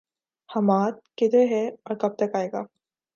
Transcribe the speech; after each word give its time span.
حماد، 0.49 0.91
کدھر 1.17 1.45
ہے 1.51 1.67
اور 1.67 1.95
کب 1.95 2.15
تک 2.15 2.35
آئے 2.35 2.49
گا؟ 2.51 2.63